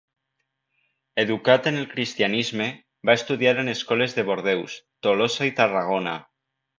Educat 1.23 1.67
en 1.71 1.75
el 1.81 1.85
cristianisme, 1.91 2.67
va 3.09 3.15
estudiar 3.21 3.53
en 3.65 3.69
escoles 3.77 4.17
de 4.21 4.25
Bordeus, 4.31 4.79
Tolosa 5.09 5.49
i 5.51 5.55
Tarragona. 5.61 6.17